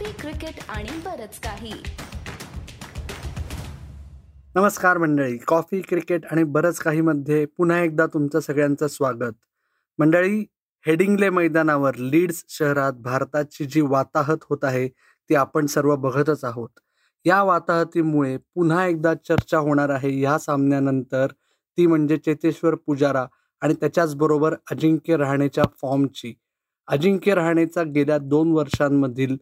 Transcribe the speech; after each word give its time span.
Coffee 0.00 0.12
cricket 0.20 0.54
आणि 0.68 0.88
बरच 1.04 1.38
काही. 1.40 1.72
नमस्कार 4.54 4.98
मंडळी. 4.98 5.36
कॉफी 5.36 5.80
क्रिकेट 5.80 6.26
आणि 6.26 6.44
बरंच 6.44 6.78
काही 6.78 7.00
मध्ये 7.00 7.46
पुन्हा 7.46 7.80
एकदा 7.80 8.06
तुमचं 8.06 8.40
सगळ्यांचं 8.40 8.86
स्वागत. 8.86 9.32
मंडळी 9.98 10.44
हेडिंगले 10.86 11.30
मैदानावर 11.30 11.94
लीड्स 11.94 12.44
शहरात 12.48 12.92
भारताची 12.92 13.64
जी 13.64 13.80
वाताहत 13.80 14.36
होत 14.50 14.58
आहे 14.62 14.88
ती 15.28 15.34
आपण 15.34 15.66
सर्व 15.66 15.96
बघतच 15.96 16.44
आहोत. 16.44 16.68
या 17.24 17.42
वाताहतीमुळे 17.42 18.36
पुन्हा 18.36 18.86
एकदा 18.86 19.14
चर्चा 19.14 19.58
होणार 19.58 19.88
आहे. 19.88 20.20
या 20.20 20.38
सामन्यानंतर 20.38 21.26
ती 21.76 21.86
म्हणजे 21.86 22.16
चेतेश्वर 22.16 22.74
पुजारा 22.74 23.26
आणि 23.60 23.74
त्याच्याचबरोबर 23.74 24.54
अजिंक्य 24.70 25.16
रहाणेच्या 25.16 25.64
फॉर्मची 25.82 26.34
अजिंक्य 26.88 27.34
रहाणेचा 27.34 27.82
गेल्या 27.82 28.18
दोन 28.18 28.52
वर्षांमधील 28.52 29.36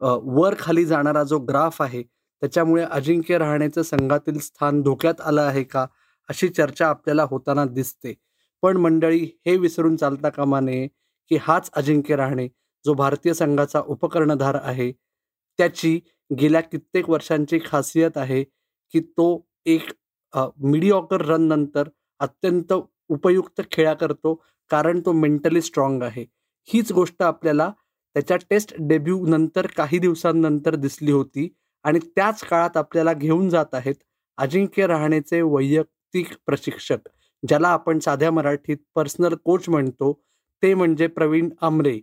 वर 0.00 0.54
खाली 0.58 0.84
जाणारा 0.84 1.22
जो 1.24 1.38
ग्राफ 1.38 1.80
आहे 1.82 2.02
त्याच्यामुळे 2.02 2.82
अजिंक्य 2.84 3.38
रहाणेचं 3.38 3.82
संघातील 3.82 4.38
स्थान 4.38 4.80
धोक्यात 4.82 5.20
आलं 5.20 5.40
आहे 5.42 5.62
का 5.64 5.86
अशी 6.28 6.48
चर्चा 6.48 6.88
आपल्याला 6.88 7.24
होताना 7.30 7.64
दिसते. 7.64 8.14
पण 8.62 8.76
मंडळी 8.76 9.24
हे 9.46 9.56
विसरून 9.56 9.96
चालता 9.96 10.28
कामा 10.28 10.60
नये 10.60 10.86
की 11.30 11.36
हाच 11.42 11.70
अजिंक्य 11.72 12.16
रहाणे 12.16 12.48
जो 12.84 12.94
भारतीय 12.94 13.34
संघाचा 13.34 13.80
उपकर्णधार 13.86 14.54
आहे. 14.62 14.90
त्याची 15.58 15.98
गेल्या 16.30 16.60
कित्येक 16.62 17.10
वर्षांची 17.10 17.58
खासियत 17.66 18.16
आहे 18.16 18.42
की 18.94 19.00
तो 19.00 19.26
एक 19.66 19.90
मिडिऑकर 20.62 21.20
रन 21.26 21.42
नंतर 21.48 21.88
अत्यंत 22.20 22.72
उपयुक्त 23.08 23.60
खेळा 23.72 23.94
करतो 23.94 24.34
कारण 24.70 25.00
तो 25.06 25.12
मेंटली 25.12 25.60
स्ट्रॉंग 25.62 26.02
आहे. 26.02 26.24
हीच 26.68 26.92
गोष्ट 26.92 27.22
आपल्याला 27.22 27.70
त्याच्या 28.16 28.36
टेस्ट 28.50 28.74
डेब्यू 28.78 29.26
नंतर 29.26 29.66
काही 29.66 29.98
दिवसांनंतर 29.98 30.74
दिसली 30.74 31.12
होती 31.12 31.48
आणि 31.84 31.98
त्याच 31.98 32.40
काळात 32.40 32.76
आपल्याला 32.76 33.12
घेऊन 33.12 33.48
जात 33.48 33.74
आहेत 33.74 33.94
अजिंक्य 34.38 34.86
रहाणेचे 34.86 35.40
वैयक्तिक 35.42 36.28
प्रशिक्षक 36.46 37.08
ज्याला 37.42 37.68
आपण 37.68 37.98
साध्या 37.98 38.30
मराठीत 38.30 38.76
पर्सनल 38.94 39.34
कोच 39.34 39.68
म्हणतो. 39.68 40.12
ते 40.62 40.74
म्हणजे 40.74 41.06
प्रवीण 41.06 41.48
आमरे. 41.60 41.98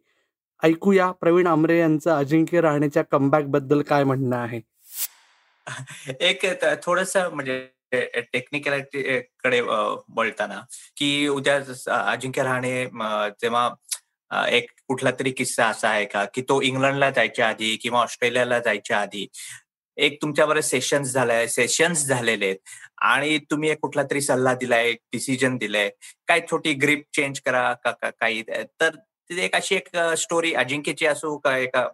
ऐकूया 0.63 1.11
प्रवीण 1.11 1.47
आमरे 1.47 1.79
यांचं 1.79 2.11
अजिंक्य 2.11 2.61
रहाणेच्या 2.61 3.03
कमबॅकबद्दल 3.03 3.81
काय 3.81 4.03
म्हणणं 4.03 4.35
आहे? 4.35 4.59
एक 6.19 6.45
थोडस 6.83 7.15
म्हणजे 7.17 7.59
टेक्निकॅलिटी 8.33 9.19
कडे 9.43 9.61
बोलताना 9.61 10.59
की 10.97 11.27
उद्या 11.27 11.55
अजिंक्य 12.11 12.43
रहाणे 12.43 12.85
जेव्हा 13.41 14.47
एक 14.49 14.71
कुठला 14.91 15.11
तरी 15.19 15.31
किस्सा 15.31 15.67
असा 15.69 15.89
आहे 15.89 16.05
का? 16.05 16.25
की 16.33 16.41
तो 16.41 16.61
इंग्लंडला 16.61 17.09
जायच्या 17.09 17.47
आधी 17.49 17.75
किंवा 17.81 18.01
ऑस्ट्रेलियाला 18.01 18.59
जायच्या 18.59 18.99
आधी 19.01 19.27
एक 19.97 20.17
तुमच्यावर 20.21 20.59
सेशन्स 20.61 21.11
झालाय 21.13 21.47
सेशन्स 21.47 22.05
झालेले 22.07 22.45
आहेत 22.45 22.57
आणि 23.01 23.37
तुम्ही 23.51 23.69
एक 23.69 23.79
कुठला 23.81 24.03
तरी 24.11 24.21
सल्ला 24.21 24.53
दिलाय 24.55 24.91
डिसिजन 24.93 25.57
दिलाय. 25.57 25.89
काय 26.27 26.39
छोटी 26.51 26.73
ग्रीप 26.73 27.03
चेंज 27.15 27.39
करा 27.45 27.71
का 27.85 27.91
काही? 28.09 28.41
तर 28.41 28.95
एक 29.39 29.55
अशी 29.55 29.75
एक 29.75 29.89
स्टोरी 30.17 30.53
अजिंक्यची 30.53 31.05
असो 31.05 31.37
का 31.37 31.57
एका 31.57 31.87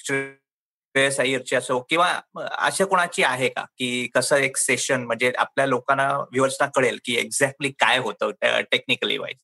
श्रेयस 0.00 1.18
अय्यरची 1.20 1.56
असो 1.56 1.78
किंवा 1.90 2.08
अशा 2.36 2.84
कोणाची 2.84 3.22
आहे 3.22 3.48
का? 3.48 3.64
की 3.78 4.06
कसं 4.14 4.36
एक 4.36 4.56
सेशन 4.56 5.04
म्हणजे 5.04 5.32
आपल्या 5.38 5.66
लोकांना 5.66 6.10
व्ह्युअर्सना 6.12 6.66
कळेल 6.76 6.98
की 7.04 7.16
एक्झॅक्टली 7.16 7.70
काय 7.80 7.98
होतं 7.98 8.30
टेक्निकली 8.70 9.18
वाईज 9.18 9.36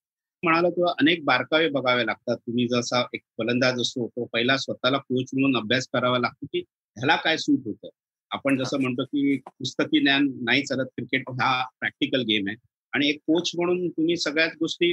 म्हणाला 0.43 0.69
तेव्हा 0.71 0.93
अनेक 1.01 1.25
बारकावे 1.25 1.69
बघावे 1.71 2.05
लागतात. 2.07 2.37
तुम्ही 2.37 2.67
जसा 2.69 3.01
एक 3.15 3.21
फलंदाज 3.39 3.81
असतो 3.81 4.07
तो 4.09 4.25
पहिला 4.33 4.57
स्वतःला 4.57 4.99
कोच 4.99 5.31
म्हणून 5.35 5.57
अभ्यास 5.57 5.89
करावा 5.93 6.19
लागतो 6.19 6.47
की 6.53 6.59
ह्याला 6.61 7.17
काय 7.25 7.37
सूट 7.37 7.67
होतं? 7.67 7.89
आपण 8.31 8.57
जसं 8.59 8.81
म्हणतो 8.81 9.05
की 9.05 9.37
पुस्तकी 9.49 10.01
ज्ञान 10.01 10.29
नाही 10.45 10.63
चालत 10.67 10.87
क्रिकेट 10.97 11.31
हा 11.41 11.51
प्रॅक्टिकल 11.81 12.23
गेम 12.23 12.49
आहे. 12.49 12.57
आणि 12.93 13.09
एक 13.09 13.19
कोच 13.27 13.51
म्हणून 13.57 13.89
तुम्ही 13.89 14.17
सगळ्याच 14.17 14.53
गोष्टी 14.61 14.93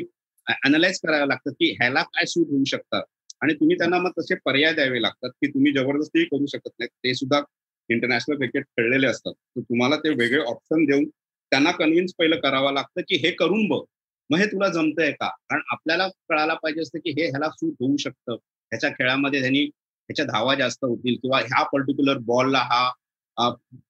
अनालाइज 0.66 1.00
कराव्या 1.02 1.26
लागतात 1.26 1.52
की 1.52 1.72
ह्याला 1.72 2.02
काय 2.04 2.26
सूट 2.26 2.48
होऊ 2.52 2.64
शकतात 2.68 3.04
आणि 3.42 3.54
तुम्ही 3.54 3.76
त्यांना 3.78 3.98
मग 4.00 4.12
तसे 4.20 4.36
पर्याय 4.46 4.74
द्यावे 4.74 5.02
लागतात 5.02 5.30
की 5.42 5.48
तुम्ही 5.48 5.72
जबरदस्ती 5.74 6.24
करू 6.26 6.46
शकत 6.46 6.70
नाही 6.80 6.88
ते 7.04 7.14
सुद्धा 7.16 7.42
इंटरनॅशनल 7.90 8.36
क्रिकेट 8.38 8.64
खेळलेले 8.68 9.08
असतात. 9.08 9.34
तुम्हाला 9.60 9.96
ते 9.96 10.10
वेगळे 10.10 10.40
ऑप्शन 10.44 10.86
देऊन 10.86 11.06
त्यांना 11.52 11.72
कन्व्हिन्स 11.72 12.14
पहिलं 12.20 12.40
करावं 12.40 12.74
लागतं 12.74 13.02
की 13.02 13.16
हे 13.18 13.32
करून 13.32 13.68
बघ. 13.68 13.82
मग 14.30 14.38
हे 14.40 14.46
तुला 14.46 14.68
जमतंय 14.70 15.12
का? 15.12 15.28
कारण 15.50 15.62
आपल्याला 15.72 16.08
कळायला 16.30 16.54
पाहिजे 16.54 16.82
असतं 16.82 17.00
की 17.00 17.10
हे 17.12 17.28
ह्याला 17.28 17.50
सूट 17.50 17.74
होऊ 17.80 17.98
शकतं. 17.98 18.34
ह्याच्या 18.72 18.90
खेळामध्ये 18.90 19.42
त्यांनी 19.42 19.64
ह्याच्या 19.64 20.26
धावा 20.26 20.56
जास्त 20.56 20.84
होतील 20.86 21.16
किंवा 21.22 21.40
ह्या 21.40 21.64
पर्टिक्युलर 21.64 22.18
बॉलला 22.26 22.60
हा 22.64 22.90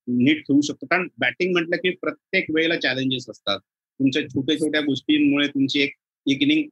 नीट 0.08 0.42
खेळू 0.48 0.62
शकतो. 0.62 0.86
कारण 0.86 1.08
बॅटिंग 1.20 1.52
म्हटलं 1.54 1.76
की 1.78 1.90
प्रत्येक 2.02 2.46
वेळेला 2.56 2.76
चॅलेंजेस 2.80 3.30
असतात. 3.30 3.60
तुमच्या 4.00 4.22
छोट्या 4.30 4.56
छोट्या 4.60 4.82
गोष्टींमुळे 4.82 5.48
तुमची 5.48 5.80
एक 5.82 5.94
एक 6.26 6.42
इनिंग 6.42 6.68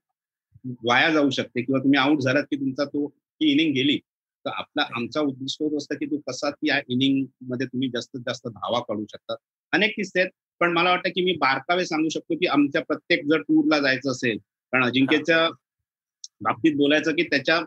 वाया 0.87 1.09
जाऊ 1.09 1.29
शकते 1.29 1.61
किंवा 1.61 1.79
तुम्ही 1.79 1.99
आउट 1.99 2.21
झालात 2.21 2.43
की 2.43 2.55
तुमचा 2.55 2.85
तो 2.85 3.07
ती 3.09 3.51
इनिंग 3.51 3.73
गेली. 3.73 3.97
तर 4.45 4.49
आपला 4.53 4.83
आमचा 4.95 5.21
उद्दिष्ट 5.21 5.61
होत 5.61 5.77
असतं 5.77 5.95
की 5.95 6.05
तू 6.05 6.17
कसा 6.27 6.49
या 6.63 6.79
इनिंगमध्ये 6.89 7.67
तुम्ही 7.67 7.89
जास्तीत 7.89 8.21
जास्त 8.21 8.47
धावा 8.47 8.79
काढू 8.79 9.05
शकतात 9.11 9.37
अनेक 9.73 9.93
किस्से 9.95 10.19
आहेत. 10.19 10.31
पण 10.59 10.71
मला 10.73 10.89
वाटतं 10.89 11.09
की 11.09 11.23
मी 11.25 11.31
बारकावे 11.31 11.85
सांगू 11.85 12.09
शकतो 12.09 12.35
की 12.35 12.47
आमच्या 12.47 12.81
प्रत्येक 12.81 13.25
जर 13.25 13.41
टूरला 13.41 13.79
जायचं 13.79 14.11
असेल 14.11 14.37
कारण 14.73 14.85
अजिंक्यच्या 14.85 15.47
बाबतीत 16.41 16.75
बोलायचं 16.75 17.11
की 17.11 17.23
त्याच्या 17.23 17.59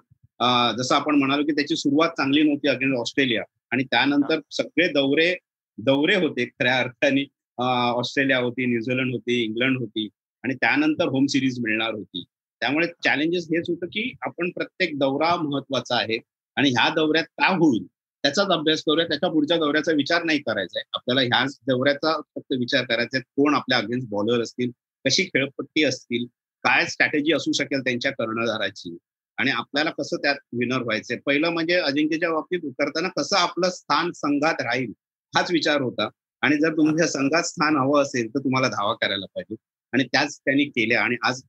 जसं 0.78 0.94
आपण 0.94 1.14
म्हणालो 1.14 1.42
की 1.42 1.52
त्याची 1.52 1.76
सुरुवात 1.76 2.08
चांगली 2.08 2.42
नव्हती 2.42 2.68
अगेन्स्ट 2.68 2.98
ऑस्ट्रेलिया. 3.00 3.42
आणि 3.72 3.84
त्यानंतर 3.84 4.40
सगळे 4.50 4.86
दौरे 4.92 5.34
दौरे 5.78 6.14
होते 6.16 6.44
खऱ्या 6.46 6.78
अर्थाने. 6.78 7.24
ऑस्ट्रेलिया 7.58 8.38
होती 8.38 8.66
न्यूझीलंड 8.66 9.12
होती 9.12 9.42
इंग्लंड 9.44 9.78
होती 9.78 10.08
आणि 10.44 10.54
त्यानंतर 10.54 11.08
होम 11.08 11.26
सिरीज 11.26 11.58
मिळणार 11.60 11.94
होती. 11.94 12.22
त्यामुळे 12.62 12.86
चॅलेंजेस 13.04 13.46
हेच 13.52 13.64
होतं 13.68 13.86
की 13.86 14.12
आपण 14.22 14.50
प्रत्येक 14.50 14.98
दौरा 14.98 15.34
महत्त्वाचा 15.42 15.96
आहे 15.96 16.18
आणि 16.56 16.70
ह्या 16.70 16.88
दौऱ्यात 16.94 17.24
काय 17.38 17.54
होईल? 17.54 17.84
त्याचाच 18.24 18.48
अभ्यास 18.48 18.82
करूया 18.82 19.06
त्याच्या 19.06 19.28
पुढच्या 19.30 19.56
दौऱ्याचा 19.56 19.92
विचार 19.92 20.22
नाही 20.22 20.38
करायचा 20.38 20.78
आहे 20.78 20.88
आपल्याला 20.94 21.20
ह्याच 21.20 21.58
दौऱ्याचा 21.66 22.12
फक्त 22.34 22.52
विचार 22.58 22.84
करायचा 22.84 23.16
आहे 23.16 23.22
कोण 23.36 23.54
आपल्या 23.54 23.78
अगेन्स्ट 23.78 24.08
बॉलर 24.10 24.42
असतील 24.42 24.70
कशी 25.04 25.24
खेळपट्टी 25.24 25.84
असतील 25.84 26.26
काय 26.64 26.86
स्ट्रॅटेजी 26.86 27.32
असू 27.32 27.52
शकेल 27.52 27.80
त्यांच्या 27.80 28.10
कर्णधाराची 28.12 28.96
आणि 29.38 29.50
आपल्याला 29.50 29.90
कसं 29.90 30.16
त्यात 30.16 30.36
विनर 30.52 30.82
व्हायचंय. 30.82 31.16
पहिलं 31.26 31.50
म्हणजे 31.50 31.74
अजिंक्यच्या 31.76 32.30
बाबतीत 32.30 32.64
उतरताना 32.64 33.08
कसं 33.16 33.36
आपलं 33.36 33.70
स्थान 33.70 34.10
संघात 34.12 34.62
राहील 34.62 34.92
हाच 35.32 35.50
विचार 35.50 35.80
होता. 35.80 36.08
आणि 36.42 36.56
जर 36.56 36.72
तुमच्या 36.72 37.06
संघात 37.08 37.42
स्थान 37.42 37.76
हवं 37.76 38.02
असेल 38.02 38.28
तर 38.34 38.38
तुम्हाला 38.38 38.68
धावा 38.68 38.94
करायला 38.94 39.26
पाहिजे. 39.26 39.56
आणि 39.92 40.04
त्याच 40.04 40.38
त्यांनी 40.38 40.64
केल्या. 40.64 41.02
आणि 41.02 41.16
आज 41.22 41.42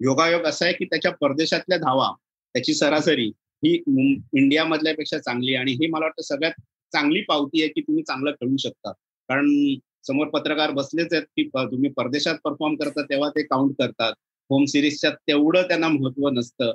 योगायोग 0.00 0.44
असा 0.44 0.64
आहे 0.64 0.74
की 0.74 0.84
त्याच्या 0.84 1.12
परदेशातल्या 1.12 1.78
धावा 1.78 2.10
त्याची 2.54 2.74
सरासरी 2.74 3.30
ही 3.66 4.12
इंडिया 4.32 4.64
मधल्यापेक्षा 4.64 5.18
चांगली 5.18 5.54
आणि 5.54 5.72
ही 5.72 5.86
मला 5.86 6.04
वाटतं 6.04 6.22
सगळ्यात 6.22 6.52
चांगली 6.92 7.20
पावती 7.22 7.60
आहे 7.62 7.70
की 7.70 7.80
तुम्ही 7.80 8.02
चांगलं 8.02 8.30
खेळू 8.30 8.56
शकता. 8.56 8.90
कारण 9.28 9.74
समोर 10.06 10.26
पत्रकार 10.26 10.70
बसलेच 10.70 11.12
आहेत 11.12 11.24
की 11.36 11.48
तुम्ही 11.48 11.90
परदेशात 11.90 12.34
परफॉर्म 12.44 12.74
करता 12.74 13.02
तेव्हा 13.02 13.28
ते 13.28 13.42
काउंट 13.42 13.72
करतात. 13.78 14.12
होम 14.50 14.64
सिरीजच्या 14.64 15.10
तेवढं 15.28 15.62
त्यांना 15.62 15.88
महत्त्व 15.88 16.28
नसतं. 16.28 16.72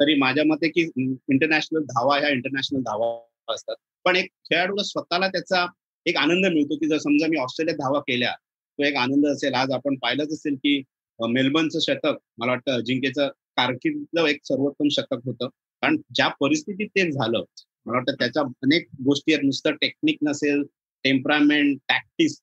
तरी 0.00 0.14
माझ्या 0.18 0.44
मते 0.46 0.68
की 0.68 0.82
इंटरनॅशनल 1.28 1.82
धावा 1.82 2.18
ह्या 2.18 2.28
इंटरनॅशनल 2.28 2.80
धावा 2.80 3.54
असतात. 3.54 3.74
पण 4.04 4.16
एक 4.16 4.26
खेळाडूला 4.44 4.82
स्वतःला 4.82 5.28
त्याचा 5.28 5.66
एक 6.06 6.16
आनंद 6.16 6.46
मिळतो 6.46 6.76
की 6.76 6.88
जर 6.88 6.98
समजा 6.98 7.26
मी 7.26 7.36
ऑस्ट्रेलियात 7.36 7.78
धावा 7.78 8.00
केल्या 8.00 8.32
तो 8.32 8.84
एक 8.84 8.96
आनंद 8.96 9.26
असेल. 9.26 9.54
आज 9.54 9.70
आपण 9.70 9.94
पाहिलंच 9.94 10.32
असेल 10.32 10.54
की 10.54 10.82
मेलबर्नचं 11.18 11.78
शतक 11.82 12.12
मला 12.38 12.50
वाटतं 12.52 12.72
अजिंक्यचं 12.72 13.28
कारकिर्दीतलं 13.56 14.26
एक 14.26 14.38
सर्वोत्तम 14.44 14.88
शतक 14.90 15.18
होतं. 15.24 15.48
कारण 15.82 15.96
ज्या 16.14 16.28
परिस्थितीत 16.40 16.88
ते 16.96 17.10
झालं 17.10 17.42
मला 17.86 17.96
वाटतं 17.96 18.14
त्याच्या 18.20 18.42
अनेक 18.62 18.86
गोष्टी 19.04 19.32
आहेत. 19.32 19.44
नुसतं 19.44 19.74
टेक्निक 19.80 20.16
नसेल 20.22 20.62
टेम्परामेंट 21.04 21.78
टॅक्टिक्स 21.88 22.40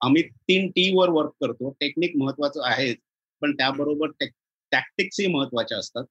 आम्ही 0.00 0.22
तीन 0.48 0.68
टी 0.70 0.90
वर 0.96 1.08
वर्क 1.10 1.30
करतो. 1.40 1.70
टेक्निक 1.80 2.16
महत्वाचं 2.16 2.62
आहे 2.64 2.92
पण 3.42 3.52
त्याबरोबर 3.58 4.10
टॅक्टिक्सही 4.20 5.26
महत्त्वाच्या 5.32 5.78
असतात 5.78 6.04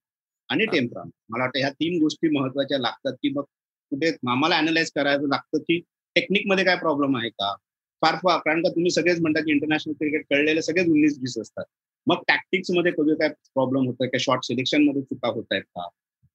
आणि 0.49 0.65
टेम्परामेंट 0.65 1.13
मला 1.29 1.43
वाटतं 1.43 1.59
ह्या 1.59 1.69
तीन 1.71 1.99
गोष्टी 2.01 2.29
महत्त्वाच्या 2.37 2.77
लागतात 2.79 3.13
की 3.23 3.29
मग 3.35 3.43
कुठे 3.91 4.09
आम्हाला 4.29 4.57
अनालाइज 4.57 4.91
करायचं 4.95 5.27
लागतं 5.29 5.59
की 5.59 5.79
टेक्निकमध्ये 6.15 6.65
काय 6.65 6.75
प्रॉब्लेम 6.77 7.17
आहे 7.17 7.29
का? 7.29 7.53
फार 8.01 8.15
फार 8.23 8.39
कारण 8.45 8.61
का 8.63 8.69
तुम्ही 8.69 8.91
सगळेच 8.91 9.19
म्हणता 9.21 9.39
की 9.41 9.51
इंटरनॅशनल 9.51 9.93
क्रिकेट 9.93 10.25
कळलेले 10.29 10.61
सगळेच 10.61 10.87
उन्नीस 10.87 11.17
वीस 11.21 11.37
असतात. 11.41 11.63
मग 12.07 12.21
टॅक्टिक्समध्ये 12.27 12.91
कधी 12.91 13.15
काय 13.19 13.29
प्रॉब्लेम 13.53 13.87
होतोय? 13.87 14.07
का 14.07 14.17
शॉर्ट 14.21 14.45
सिलेक्शनमध्ये 14.45 15.01
चुका 15.03 15.27
होत 15.29 15.45
आहेत 15.51 15.63
का? 15.63 15.87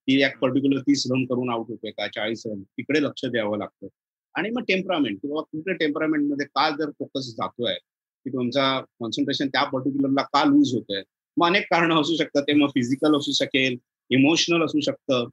ती 0.07 0.23
एक 0.23 0.37
पर्टिक्युलर 0.39 0.79
तीस 0.81 1.03
रन 1.11 1.25
करून 1.25 1.49
आउट 1.49 1.65
होते 1.69 1.91
का 1.91 2.07
चाळीस 2.07 2.43
रन 2.45 2.61
तिकडे 2.61 3.03
लक्ष 3.03 3.25
द्यावं 3.25 3.57
लागतं. 3.57 3.87
आणि 4.35 4.49
मग 4.49 4.61
टेम्परामेंट 4.67 5.17
किंवा 5.21 5.41
कुठल्या 5.41 5.75
टेम्परामेंटमध्ये 5.75 6.45
का 6.45 6.69
जर 6.69 6.89
फोकस 6.89 7.25
जातोय 7.25 7.73
की 7.73 8.29
तुमचा 8.29 8.81
कॉन्सन्ट्रेशन 8.99 9.47
त्या 9.47 9.63
पर्टिक्युलरला 9.63 10.21
का 10.23 10.43
लूज 10.43 10.73
होतोय? 10.73 11.01
मग 11.37 11.47
अनेक 11.47 11.63
कारण 11.63 11.93
असू 11.93 12.15
शकतात. 12.15 12.41
ते 12.43 12.53
मग 12.53 12.67
फिजिकल 12.67 13.17
असू 13.17 13.31
शकेल 13.31 13.77
इमोशनल 14.09 14.65
असू 14.65 14.79
शकतं 14.79 15.29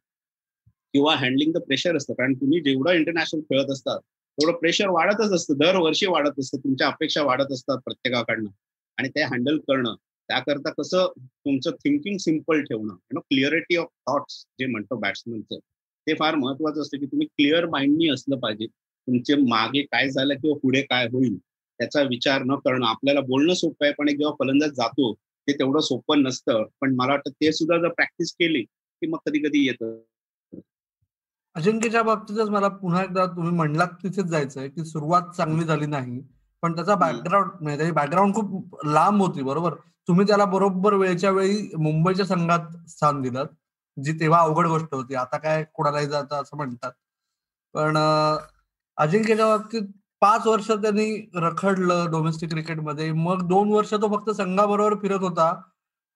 किंवा 0.94 1.16
हँडलिंग 1.16 1.52
द 1.52 1.58
प्रेशर 1.58 1.96
असतं. 1.96 2.12
कारण 2.12 2.34
तुम्ही 2.34 2.60
जेवढं 2.60 2.92
इंटरनॅशनल 2.92 3.40
खेळत 3.40 3.70
असतात 3.70 4.00
तेवढं 4.38 4.56
प्रेशर 4.56 4.88
वाढतच 4.88 5.32
असतं. 5.32 5.54
दरवर्षी 5.54 6.06
वाढत 6.06 6.40
असतं. 6.40 6.58
तुमच्या 6.58 6.86
अपेक्षा 6.86 7.22
वाढत 7.22 7.52
असतात 7.52 7.78
प्रत्येकाकडनं. 7.84 8.50
आणि 8.98 9.08
ते 9.08 9.22
हँडल 9.22 9.58
करणं 9.58 9.94
त्याकरता 10.30 10.70
कसं 10.70 11.06
तुमचं 11.18 11.70
थिंकिंग 11.70 12.16
सिंपल 12.16 12.60
ठेवणं 12.62 12.96
नो 13.14 13.20
क्लिअरिटी 13.20 13.76
ऑफ 13.76 13.86
थॉट्स 14.08 14.44
जे 14.60 14.66
म्हणतो 14.66 14.96
बॅट्समनचं 14.96 15.58
ते 16.06 16.14
फार 16.14 16.34
महत्वाचं 16.34 16.82
असतं 16.82 16.98
की 16.98 17.06
तुम्ही 17.06 17.26
क्लिअर 17.26 17.66
माइंडनी 17.66 18.08
असलं 18.08 18.38
पाहिजे. 18.38 18.66
तुमचे 18.66 19.34
मागे 19.36 19.82
काय 19.82 20.08
झालं 20.10 20.34
किंवा 20.34 20.56
पुढे 20.58 20.82
काय 20.82 21.06
होईल 21.06 21.36
त्याचा 21.36 22.02
विचार 22.02 22.42
न 22.42 22.54
करणं 22.54 22.86
आपल्याला 22.86 23.20
बोलणं 23.20 23.54
सोपं 23.54 23.84
आहे 23.84 23.94
पण 23.98 24.08
जेव्हा 24.08 24.34
फलंदाज 24.38 24.70
जातो 24.70 25.12
ते 25.14 25.52
तेवढं 25.52 25.80
सोपं 25.80 26.22
नसतं. 26.22 26.64
पण 26.80 26.94
मला 26.94 27.12
वाटतं 27.12 27.30
ते 27.30 27.52
सुद्धा 27.52 27.76
जर 27.76 27.88
प्रॅक्टिस 27.88 28.32
केली 28.32 28.62
की 28.62 29.06
मग 29.06 29.18
कधी 29.26 29.38
कधी 29.38 29.66
येतं. 29.66 30.00
अजिंक्यच्या 31.54 32.02
बाबतीतच 32.02 32.48
मला 32.48 32.68
पुन्हा 32.68 33.02
एकदा 33.02 33.26
तुम्ही 33.26 33.52
म्हणलात 33.52 33.88
तिथेच 34.02 34.24
जायचंय 34.24 34.68
की 34.68 34.84
सुरुवात 34.84 35.36
चांगली 35.36 35.64
झाली 35.64 35.86
नाही. 35.86 36.20
पण 36.62 36.74
त्याचा 36.74 36.94
बॅकग्राऊंड 36.94 37.50
म्हणजे 37.60 37.76
त्याची 37.76 37.92
बॅकग्राऊंड 37.92 38.34
खूप 38.34 38.86
लांब 38.86 39.22
होती 39.22 39.42
बरोबर? 39.42 39.74
तुम्ही 40.08 40.26
त्याला 40.26 40.44
बरोबर 40.44 40.94
वेळच्या 40.94 41.30
वेळी 41.30 41.70
मुंबईच्या 41.78 42.26
संघात 42.26 42.76
स्थान 42.88 43.20
दिलं 43.22 43.46
जी 43.96 44.12
तेव्हा 44.12 44.40
अवघड 44.40 44.66
गोष्ट 44.66 44.94
होती. 44.94 45.14
आता 45.14 45.38
काय 45.38 45.64
कोणालाही 45.74 46.06
जातं 46.06 46.42
असं 46.42 46.56
म्हणतात. 46.56 46.92
पण 47.74 47.96
अजिंक्यच्या 48.98 49.46
बाबतीत 49.46 49.82
पाच 50.20 50.46
वर्ष 50.46 50.70
त्यांनी 50.70 51.30
रखडलं 51.34 52.10
डोमेस्टिक 52.10 52.50
क्रिकेटमध्ये 52.50 53.12
मग 53.12 53.46
दोन 53.48 53.72
वर्ष 53.72 53.94
तो 53.94 54.16
फक्त 54.16 54.30
संघाबरोबर 54.30 54.94
फिरत 55.02 55.20
होता. 55.20 55.52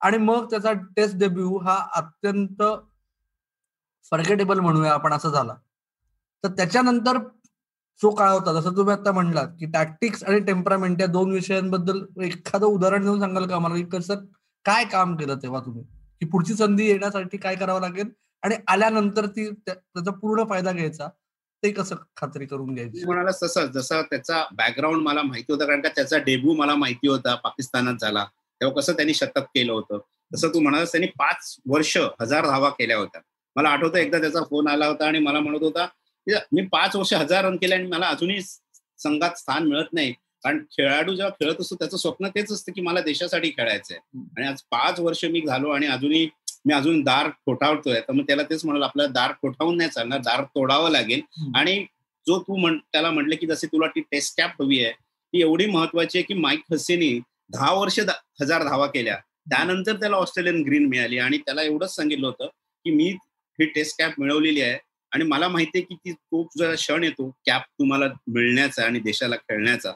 आणि 0.00 0.19
मग 0.19 0.50
त्याचा 0.50 0.73
टेस्ट 0.73 1.17
डेब्यू 1.17 1.58
हा 1.58 1.76
अत्यंत 1.94 2.62
फर्गेटेबल 4.12 4.61
म्हणूया 4.61 4.93
आपण 4.93 5.12
असं 5.12 5.31
झाला. 5.31 5.55
तर 6.44 6.49
त्याच्यानंतर 6.49 7.19
जो 8.02 8.11
काळ 8.11 8.31
होता? 8.31 8.61
जसं 8.61 8.76
तुम्ही 8.76 8.94
आता 8.94 9.12
म्हणलात 9.12 9.49
की 9.61 9.67
टॅक्टिक्स 9.67 10.25
आणि 10.25 10.38
टेम्परामेंट 10.41 11.00
या 11.00 11.06
दोन 11.06 11.32
विषयांबद्दल 11.32 12.23
एखादं 12.23 12.67
उदाहरण 12.67 13.02
देऊन 13.02 13.20
सांगाल 13.20 13.46
का? 13.46 13.58
मला 13.58 13.99
कसं 13.99 14.14
काय 14.64 14.85
काम 14.85 15.17
केलं 15.17 15.37
तेव्हा 15.37 15.61
तुम्ही? 15.61 15.82
की 16.20 16.26
पुढची 16.26 16.55
संधी 16.55 16.87
येण्यासाठी 16.87 17.37
काय 17.37 17.55
करावं 17.55 17.81
लागेल? 17.81 18.08
आणि 18.43 18.55
आल्यानंतर 18.69 19.26
ती 19.26 19.50
त्याचा 19.50 20.11
पूर्ण 20.11 20.44
फायदा 20.44 20.73
घ्यायचा? 20.73 21.08
ते 21.62 21.70
कसं 21.70 21.96
खात्री 22.17 22.46
करून 22.46 22.75
घ्यायची? 22.75 23.05
म्हणाला 23.05 23.31
तसं 23.43 23.67
जसं 23.67 24.02
त्याचा 24.02 24.44
बॅकग्राऊंड 24.52 25.02
मला 25.02 25.23
माहिती 25.23 25.52
होता 25.52 25.67
कारण 25.67 25.81
का 25.81 25.88
त्याचा 25.88 26.19
डेब्यू 26.19 26.55
मला 26.55 26.75
माहिती 26.75 27.08
होता 27.08 27.35
पाकिस्तानात 27.35 27.94
झाला. 28.00 28.25
तेव्हा 28.61 28.81
कसं 28.81 28.93
त्यांनी 28.93 29.14
शतक 29.14 29.38
केलं 29.38 29.73
होतं. 29.73 29.99
तसं 30.35 30.49
तू 30.49 30.61
म्हणालास 30.61 30.93
त्यांनी 30.93 31.06
पाच 31.06 31.56
वर्ष 31.69 31.97
हजार 31.97 32.47
धावा 32.47 32.69
केल्या 32.69 32.97
होत्या. 32.97 33.20
मला 33.56 33.69
आठवतं 33.69 33.99
एकदा 33.99 34.19
त्याचा 34.19 34.40
फोन 34.40 34.69
आला 34.69 34.87
होता 34.87 35.06
आणि 35.06 35.19
मला 35.19 35.40
म्हणत 35.40 35.62
होता 35.62 35.87
मी 36.26 36.62
पाच 36.67 36.97
वर्ष 36.97 37.12
हजार 37.15 37.44
रन 37.44 37.56
केले 37.56 37.75
आणि 37.75 37.87
मला 37.87 38.09
अजूनही 38.09 38.41
संघात 38.43 39.38
स्थान 39.38 39.67
मिळत 39.69 39.93
नाही. 39.93 40.12
कारण 40.44 40.59
खेळाडू 40.71 41.15
जेव्हा 41.15 41.31
खेळत 41.31 41.61
असतो 41.61 41.75
त्याचं 41.75 41.97
स्वप्न 41.97 42.29
तेच 42.29 42.53
असतं 42.53 42.73
की 42.73 42.81
मला 42.81 43.00
देशासाठी 43.00 43.50
खेळायचंय. 43.50 43.99
आणि 44.37 44.47
आज 44.47 44.62
पाच 44.71 45.00
वर्ष 45.00 45.25
मी 45.25 45.41
झालो 45.47 45.71
आणि 45.71 45.87
अजूनही 45.87 46.29
मी 46.67 46.75
अजून 46.75 47.03
दार 47.03 47.29
ठोठावतोय 47.29 48.00
तर 48.00 48.12
मग 48.12 48.23
त्याला 48.23 48.43
तेच 48.43 48.65
म्हणाल 48.65 48.82
आपल्याला 48.82 49.12
दार 49.12 49.32
ठोठावून 49.32 49.76
नाही 49.76 49.91
चालणार 49.91 50.21
दार 50.21 50.43
तोडावं 50.44 50.91
लागेल. 50.91 51.21
आणि 51.56 51.85
जो 52.26 52.38
तू 52.38 52.56
म्हण 52.56 52.79
त्याला 52.93 53.11
म्हटलं 53.11 53.37
की 53.37 53.47
जसे 53.47 53.67
तुला 53.67 53.87
ती 53.87 54.00
टेस्ट 54.00 54.37
कॅप 54.37 54.62
हवी 54.62 54.82
आहे 54.85 54.93
ती 54.93 55.41
एवढी 55.41 55.67
महत्वाची 55.67 56.19
आहे 56.19 56.25
की 56.25 56.35
माईक 56.35 56.61
हसेनी 56.73 57.19
दहा 57.53 57.73
वर्ष 57.75 57.99
हजार 58.41 58.62
धावा 58.62 58.87
केल्या. 58.87 59.17
त्यानंतर 59.50 59.97
त्याला 59.97 60.17
ऑस्ट्रेलियन 60.17 60.62
ग्रीन 60.62 60.87
मिळाली 60.88 61.19
आणि 61.19 61.38
त्याला 61.38 61.62
एवढंच 61.62 61.94
सांगितलं 61.94 62.26
होतं 62.26 62.47
की 62.47 62.91
मी 62.91 63.09
ही 63.59 63.65
टेस्ट 63.67 63.99
कॅप 63.99 64.12
मिळवलेली 64.19 64.61
आहे. 64.61 64.79
आणि 65.14 65.25
मला 65.25 65.49
माहितीये 65.49 65.84
की 65.84 65.94
ती 65.94 66.12
तो 66.12 66.46
जरा 66.58 66.75
क्षण 66.75 67.05
येतो 67.05 67.28
कॅप 67.46 67.62
तुम्हाला 67.81 68.06
मिळण्याचा 68.26 68.84
आणि 68.84 68.99
देशाला 68.99 69.37
खेळण्याचा. 69.37 69.93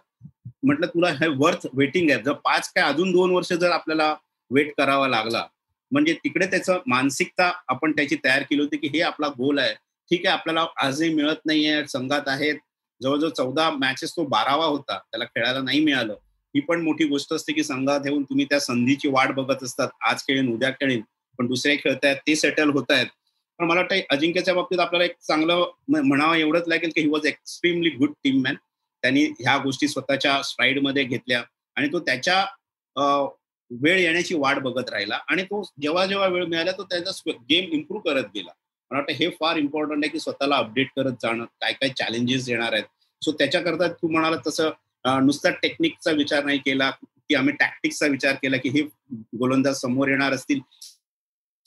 म्हटलं 0.62 0.86
तुला 0.86 1.08
हे 1.10 1.28
वर्थ 1.36 1.66
वेटिंग 1.72 2.10
आहे. 2.10 2.22
जर 2.22 2.32
पाच 2.44 2.70
काय 2.74 2.84
अजून 2.84 3.10
दोन 3.12 3.30
वर्ष 3.30 3.52
जर 3.52 3.70
आपल्याला 3.70 4.14
वेट 4.50 4.72
करावा 4.78 5.08
लागला 5.08 5.44
म्हणजे 5.92 6.12
तिकडे 6.14 6.46
त्याचं 6.46 6.78
मानसिकता 6.86 7.50
आपण 7.68 7.92
त्याची 7.92 8.16
तयार 8.24 8.42
केली 8.42 8.62
होती 8.62 8.76
की 8.76 8.88
हे 8.88 9.00
आपला 9.00 9.28
गोल 9.28 9.58
आहे. 9.58 9.74
ठीक 10.10 10.26
आहे 10.26 10.36
आपल्याला 10.36 10.66
आजही 10.82 11.12
मिळत 11.14 11.46
नाहीये 11.46 11.86
संघात 11.88 12.28
आहेत. 12.28 12.54
जवळजवळ 13.00 13.30
चौदा 13.30 13.70
मॅचेस 13.70 14.12
तो 14.16 14.24
बारावा 14.26 14.64
होता 14.64 14.98
त्याला 14.98 15.24
खेळायला 15.24 15.60
नाही 15.60 15.80
मिळालं. 15.80 16.14
ही 16.54 16.60
पण 16.60 16.80
मोठी 16.82 17.04
गोष्ट 17.04 17.32
असते 17.32 17.52
की 17.52 17.64
संघात 17.64 18.06
येऊन 18.06 18.22
तुम्ही 18.22 18.44
त्या 18.44 18.60
संधीची 18.60 19.08
वाट 19.08 19.32
बघत 19.34 19.62
असतात. 19.62 19.88
आज 20.08 20.22
खेळेन 20.22 20.52
उद्या 20.54 20.70
खेळेन 20.70 21.00
पण 21.38 21.46
दुसरे 21.46 21.76
खेळतायत 21.76 22.16
ते 22.26 22.36
सेटल 22.36 22.70
होत 22.70 22.90
आहेत 22.90 23.06
पण 23.58 23.66
मला 23.66 23.80
वाटतं 23.80 24.00
अजिंक्यच्या 24.10 24.54
बाबतीत 24.54 24.80
आपल्याला 24.80 25.04
एक 25.04 25.16
चांगलं 25.20 25.64
म्हणावं 25.88 26.36
एवढंच 26.36 26.68
लागेल 26.68 26.90
की 26.94 27.00
he 27.00 27.08
was 27.08 27.26
extremely 27.26 27.90
good 27.90 28.12
team 28.24 28.40
man 28.42 28.54
त्यांनी 29.02 29.24
ह्या 29.40 29.56
गोष्टी 29.58 29.88
स्वतःच्या 29.88 30.80
मध्ये 30.82 31.04
घेतल्या 31.04 31.42
आणि 31.76 31.88
तो 31.92 31.98
त्याच्या 32.00 32.44
वेळ 33.70 33.98
येण्याची 33.98 34.34
वाट 34.34 34.58
बघत 34.58 34.90
राहिला 34.90 35.18
आणि 35.28 35.42
तो 35.42 35.62
जेव्हा 35.82 36.04
जेव्हा 36.06 36.26
वेळ 36.28 36.44
मिळाला 36.44 36.72
तो 36.72 36.84
त्याचा 36.84 37.30
गेम 37.50 37.70
इम्प्रूव्ह 37.72 38.02
करत 38.04 38.28
गेला. 38.34 38.50
मला 38.90 38.98
वाटतं 38.98 39.12
हे 39.14 39.28
फार 39.30 39.56
इम्पॉर्टंट 39.56 40.04
आहे 40.04 40.10
की 40.12 40.20
स्वतःला 40.20 40.56
अपडेट 40.56 40.88
करत 40.96 41.12
जाणं 41.22 41.44
काय 41.60 41.72
काय 41.72 41.88
चॅलेंजेस 41.88 42.48
येणार 42.48 42.72
आहेत. 42.72 42.84
सो 43.22 43.32
त्याच्याकरता 43.32 43.88
तू 43.92 44.08
म्हणाला 44.08 44.36
तसं 44.46 44.70
नुसता 45.26 45.50
टेक्निकचा 45.62 46.10
विचार 46.10 46.44
नाही 46.44 46.58
केला 46.58 46.90
की 46.90 47.34
आम्ही 47.34 47.54
टॅक्टिक्सचा 47.60 48.06
विचार 48.06 48.34
केला 48.42 48.56
की 48.56 48.68
हे 48.68 48.82
गोलंदाज 49.38 49.80
समोर 49.80 50.08
येणार 50.08 50.32
असतील. 50.32 50.60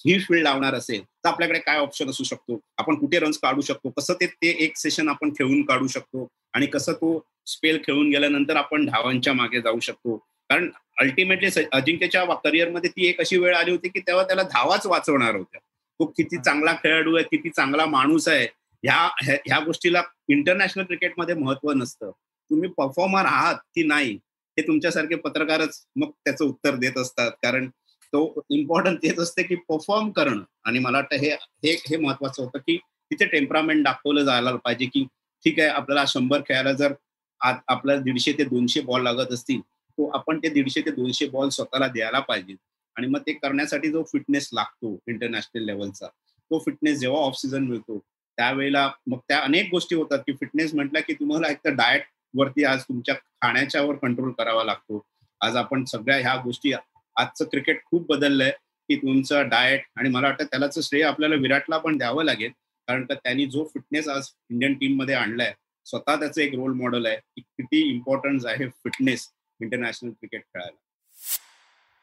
ही 0.06 0.20
फील्ड 0.20 0.44
लावणार 0.44 0.74
असेल 0.74 1.04
तर 1.04 1.30
आपल्याकडे 1.30 1.60
काय 1.60 1.78
ऑप्शन 1.78 2.10
असू 2.10 2.24
शकतो? 2.24 2.60
आपण 2.78 2.96
कुठे 2.96 3.20
रन्स 3.20 3.38
काढू 3.38 3.62
शकतो? 3.62 3.90
कसं 3.90 4.14
ते 4.14 4.26
ते 4.28 4.50
एक 4.60 4.78
सेशन 4.78 5.10
आपण 5.10 5.30
खेळून 5.30 5.62
काढू 5.66 5.88
शकतो? 5.88 6.28
आणि 6.54 6.66
कसं 6.66 6.94
तो 6.94 7.26
स्पेल 7.46 7.78
खेळून 7.78 8.10
गेल्यानंतर 8.10 8.56
आपण 8.56 8.86
धावांच्या 8.86 9.34
मागे 9.34 9.62
जाऊ 9.62 9.80
शकतो? 9.80 10.18
कारण 10.50 10.70
अल्टिमेटली 11.02 11.64
अजिंक्यच्या 11.74 12.24
करिअरमध्ये 12.34 12.90
ती 12.90 13.08
एक 13.08 13.20
अशी 13.20 13.38
वेळ 13.38 13.56
आली 13.56 13.72
होती 13.72 13.90
की 13.90 14.00
तेव्हा 14.00 14.24
त्याला 14.24 14.44
धावाच 14.44 14.86
वाचवणार 14.86 15.36
होत्या. 15.36 15.60
तो 16.00 16.06
किती 16.06 16.38
चांगला 16.38 16.74
खेळाडू 16.74 17.16
आहे 17.16 17.26
किती 17.32 17.50
चांगला 17.50 17.86
माणूस 17.86 18.28
आहे. 18.28 18.48
ह्या 18.84 19.10
ह्या 19.22 19.60
गोष्टीला 19.60 20.02
इंटरनॅशनल 20.28 20.84
क्रिकेटमध्ये 20.84 21.36
महत्त्व 21.36 21.72
नसतं. 21.72 22.12
तुम्ही 22.50 22.70
परफॉर्मर 22.70 23.26
आहात 23.26 23.56
की 23.56 23.84
नाही 23.84 24.14
हे 24.58 24.62
तुमच्यासारखे 24.62 25.16
पत्रकारच 25.16 25.86
मग 25.96 26.10
त्याचं 26.10 26.46
उत्तर 26.46 26.76
देत 26.76 26.98
असतात. 26.98 27.32
कारण 27.32 27.70
तो 28.14 28.42
इम्पॉर्टन्स 28.50 28.98
तेच 29.04 29.20
असते 29.20 29.44
की 29.44 29.56
परफॉर्म 29.70 30.10
करणं. 30.12 30.44
आणि 30.66 30.80
मला 30.80 30.98
वाटतं 30.98 31.16
हे 31.16 31.30
हे 31.66 31.72
हे 31.90 31.98
महत्वाचं 31.98 32.44
होतं 32.44 32.60
की 32.60 32.78
तिथे 33.12 33.26
टेम्परामेंट 33.28 33.84
दाखवलं 33.84 34.24
जायला 34.26 34.56
पाहिजे 34.56 34.86
की 34.86 35.04
ठीक 35.46 35.60
आहे 35.60 35.70
आपल्याला 35.70 36.04
शंभर 36.08 36.42
खेळायला 36.48 36.72
जर 36.74 36.94
आपल्याला 37.42 38.02
दीडशे 38.02 38.32
ते 38.38 38.44
दोनशे 38.44 38.82
बॉल 38.82 39.04
लागत 39.04 39.32
असतील 39.34 39.60
तो 39.62 40.10
आपण 40.16 40.40
ते 40.44 40.50
दीडशे 40.50 40.82
ते 40.82 40.92
दोनशे 40.92 41.28
बॉल 41.30 41.50
स्वतःला 41.50 41.88
द्यायला 41.88 42.20
पाहिजे. 42.20 42.56
आणि 42.96 43.08
मग 43.08 43.20
ते 43.28 43.34
करण्यासाठी 43.34 43.90
जो 43.92 44.04
फिटनेस 44.04 44.50
लागतो 44.54 44.98
इंटरनॅशनल 45.08 45.66
लेवलचा 45.66 46.08
तो 46.08 46.60
फिटनेस 46.60 47.00
जेव्हा 47.00 47.22
ऑफ 47.22 47.36
सीझन 47.38 47.64
मिळतो 47.64 47.98
त्यावेळेला 47.98 48.90
मग 49.08 49.18
त्या 49.28 49.40
अनेक 49.40 49.70
गोष्टी 49.72 49.96
होतात 49.96 50.20
की 50.20 50.34
फिटनेस 50.34 50.74
म्हटलं 50.76 51.00
की 51.08 51.14
तुम्हाला 51.14 51.52
एक 51.52 51.58
तर 51.66 51.74
डाएट 51.74 52.04
वरती 52.34 52.64
आज 52.64 52.84
तुमच्या 52.84 53.16
खाण्याच्यावर 53.16 53.96
कंट्रोल 53.96 54.32
करावा 54.32 54.64
लागतो. 54.64 55.04
आज 55.42 55.56
आपण 55.56 55.84
सगळ्या 55.86 56.18
ह्या 56.18 56.36
गोष्टी 56.44 56.72
आजचं 57.16 57.46
क्रिकेट 57.46 57.84
खूप 57.86 58.10
बदललंय. 58.10 58.52
की 58.90 58.96
तुमचं 58.96 59.48
डाएट 59.48 59.82
आणि 59.96 60.10
मला 60.10 60.28
वाटतं 60.28 60.44
त्यालाच 60.44 60.90
श्रेय 60.90 61.04
आपल्याला 61.04 61.36
विराटला 61.36 61.78
पण 61.78 61.98
द्यावं 61.98 62.24
लागेल. 62.24 62.52
कारण 62.88 63.06
का 63.06 63.14
त्यांनी 63.14 63.46
जो 63.46 63.64
फिटनेस 63.64 64.08
आज 64.08 64.28
इंडियन 64.50 64.74
टीममध्ये 64.74 65.16
आणलाय 65.16 65.54
स्वतः 65.86 66.16
त्याचं 66.16 66.42
एक 66.42 66.56
रोल 66.56 66.74
मॉडेल 66.74 67.06
आहे 67.06 67.16
की 67.16 67.42
किती 67.42 67.90
इम्पॉर्टन्स 67.90 68.46
आहे 68.46 68.68
फिटनेस 68.68 69.28
इंटरनॅशनल 69.62 70.10
क्रिकेट 70.10 70.42
खेळायला. 70.42 70.78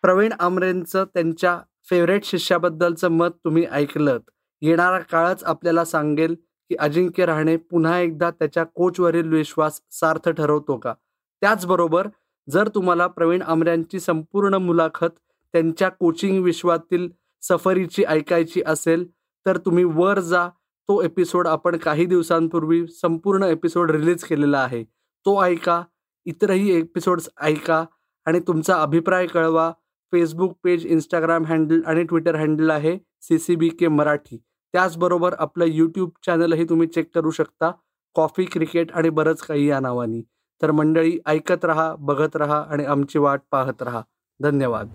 प्रवीण 0.02 0.32
आमरेंचं 0.38 1.04
त्यांच्या 1.04 1.60
फेवरेट 1.90 2.24
शिष्याबद्दलचं 2.24 3.08
मत 3.08 3.28
तुम्ही 3.44 3.66
ऐकलं 3.70 4.18
येणारा 4.62 4.98
काळच 4.98 5.44
आपल्याला 5.44 5.84
सांगेल 5.84 6.34
की 6.68 6.76
अजिंक्य 6.76 7.26
राहणे 7.26 7.56
पुन्हा 7.56 7.98
एकदा 7.98 8.30
त्याच्या 8.30 8.64
कोचवरील 8.64 9.28
विश्वास 9.28 9.80
सार्थ 9.90 10.28
ठरवतो 10.28 10.76
का? 10.76 10.94
त्याचबरोबर 11.40 12.08
जर 12.50 12.68
तुम्हाला 12.68 13.06
प्रवीण 13.06 13.42
आमऱ्यांची 13.42 14.00
संपूर्ण 14.00 14.54
मुलाखत 14.54 15.18
त्यांच्या 15.54 15.88
कोचिंग 15.88 16.42
विश्वातील 16.44 17.08
सफरीची 17.42 18.04
ऐकायची 18.04 18.62
असेल 18.66 19.06
तर 19.46 19.56
तुम्ही 19.56 19.84
वर 19.84 20.20
जा. 20.20 20.48
तो 20.88 21.02
एपिसोड 21.02 21.46
आपण 21.46 21.76
काही 21.76 22.04
दिवसांपूर्वी 22.06 22.86
संपूर्ण 22.86 23.42
एपिसोड 23.42 23.90
रिलीज 23.90 24.24
केलेला 24.24 24.58
आहे. 24.58 24.82
तो 24.84 25.42
ऐका 25.42 25.82
इतरही 26.26 26.70
एपिसोड्स 26.72 27.28
ऐका 27.40 27.84
आणि 28.26 28.40
तुमचा 28.40 28.82
अभिप्राय 28.82 29.26
कळवा. 29.26 29.72
फेसबुक 30.12 30.58
पेज 30.64 30.86
इंस्टाग्राम 30.86 31.44
हँडल 31.44 31.80
आणि 31.86 32.02
ट्विटर 32.04 32.34
हँडल 32.34 32.70
आहे 32.70 32.98
C 33.22 33.38
C 33.38 33.56
B 33.56 33.68
K 33.68 33.88
Marathi. 33.88 34.36
त्याचबरोबर 34.72 35.34
आपलं 35.38 35.64
यूट्यूब 35.64 36.10
चॅनलही 36.26 36.64
तुम्ही 36.64 36.86
चेक 36.86 37.10
करू 37.14 37.30
शकता. 37.30 37.70
कॉफी 38.14 38.44
क्रिकेट 38.44 38.92
आणि 38.92 39.08
बरंच 39.08 39.40
काही 39.40 39.68
या 39.68 39.80
नावानी. 39.80 40.22
तर 40.62 40.70
मंडळी 40.70 41.18
ऐकत 41.26 41.64
रहा 41.64 41.94
बघत 41.98 42.36
रहा 42.36 42.64
आणि 42.68 42.84
आमची 42.84 43.18
वाट 43.18 43.40
पाहत 43.50 43.82
रहा. 43.82 44.02
धन्यवाद. 44.42 44.88